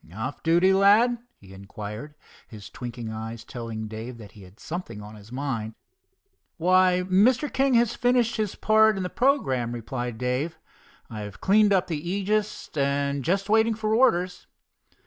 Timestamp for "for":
13.75-13.93